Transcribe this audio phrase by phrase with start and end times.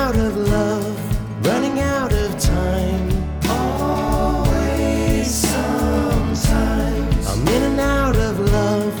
[0.00, 3.06] out of love, running out of time.
[3.50, 7.26] Always, sometimes.
[7.26, 8.94] I'm in and out of love,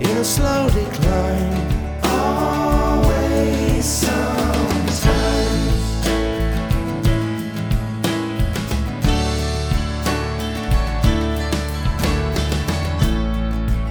[0.00, 1.56] in a slow decline.
[2.04, 5.04] Always, sometimes.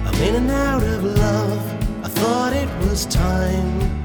[0.08, 1.62] I'm in and out of love.
[2.06, 3.96] I thought it was time.